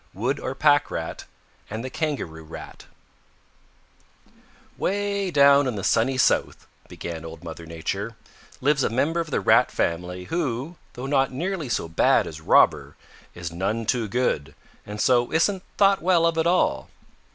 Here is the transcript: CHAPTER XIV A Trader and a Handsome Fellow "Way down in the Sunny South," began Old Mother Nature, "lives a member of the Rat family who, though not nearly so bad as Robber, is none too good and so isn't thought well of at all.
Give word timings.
CHAPTER 0.15 0.41
XIV 0.55 0.75
A 0.79 0.87
Trader 0.87 1.17
and 1.69 1.85
a 1.85 1.91
Handsome 1.95 2.49
Fellow 2.49 2.75
"Way 4.75 5.29
down 5.29 5.67
in 5.67 5.75
the 5.75 5.83
Sunny 5.83 6.17
South," 6.17 6.65
began 6.87 7.23
Old 7.23 7.43
Mother 7.43 7.67
Nature, 7.67 8.15
"lives 8.61 8.83
a 8.83 8.89
member 8.89 9.19
of 9.19 9.29
the 9.29 9.39
Rat 9.39 9.69
family 9.69 10.23
who, 10.23 10.75
though 10.93 11.05
not 11.05 11.31
nearly 11.31 11.69
so 11.69 11.87
bad 11.87 12.25
as 12.25 12.41
Robber, 12.41 12.95
is 13.35 13.51
none 13.51 13.85
too 13.85 14.07
good 14.07 14.55
and 14.87 14.99
so 14.99 15.31
isn't 15.31 15.61
thought 15.77 16.01
well 16.01 16.25
of 16.25 16.39
at 16.39 16.47
all. 16.47 16.89